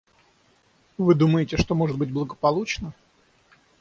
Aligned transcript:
Вы 0.97 1.13
думаете, 1.13 1.57
что 1.57 1.75
может 1.75 1.95
быть 1.95 2.11
благополучно? 2.11 2.91